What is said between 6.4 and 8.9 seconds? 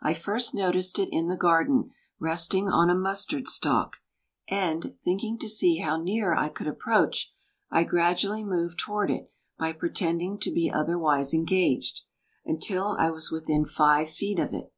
could approach, I gradually moved